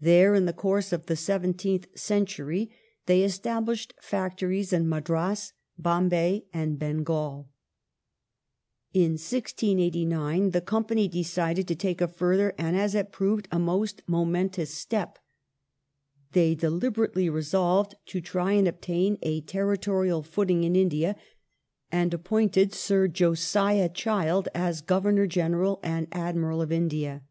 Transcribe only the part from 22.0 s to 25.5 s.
appointed Sir Josia Child as" Governor